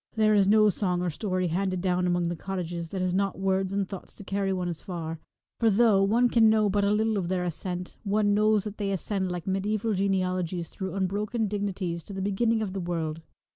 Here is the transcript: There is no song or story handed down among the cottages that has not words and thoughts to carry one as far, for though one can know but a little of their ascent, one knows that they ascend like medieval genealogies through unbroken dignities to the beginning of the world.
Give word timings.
There 0.15 0.33
is 0.33 0.47
no 0.47 0.67
song 0.69 1.03
or 1.03 1.11
story 1.11 1.45
handed 1.49 1.79
down 1.79 2.07
among 2.07 2.23
the 2.23 2.35
cottages 2.35 2.89
that 2.89 3.01
has 3.01 3.13
not 3.13 3.37
words 3.37 3.71
and 3.71 3.87
thoughts 3.87 4.15
to 4.15 4.23
carry 4.23 4.51
one 4.51 4.67
as 4.67 4.81
far, 4.81 5.19
for 5.59 5.69
though 5.69 6.01
one 6.01 6.27
can 6.27 6.49
know 6.49 6.71
but 6.71 6.83
a 6.83 6.89
little 6.89 7.19
of 7.19 7.27
their 7.27 7.43
ascent, 7.43 7.97
one 8.03 8.33
knows 8.33 8.63
that 8.63 8.77
they 8.79 8.89
ascend 8.91 9.31
like 9.31 9.45
medieval 9.45 9.93
genealogies 9.93 10.69
through 10.69 10.95
unbroken 10.95 11.47
dignities 11.47 12.03
to 12.05 12.13
the 12.13 12.21
beginning 12.23 12.63
of 12.63 12.73
the 12.73 12.81
world. 12.81 13.21